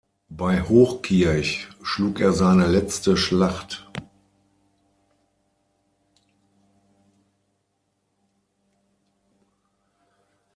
Bei 0.29 0.63
Hochkirch 0.63 1.67
schlug 1.83 2.21
er 2.21 2.33
seine 2.33 2.65
letzte 2.65 3.15
Schlacht. 3.15 3.87